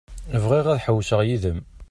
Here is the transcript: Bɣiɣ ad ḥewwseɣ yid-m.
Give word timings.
Bɣiɣ 0.43 0.65
ad 0.71 0.79
ḥewwseɣ 0.85 1.21
yid-m. 1.27 1.59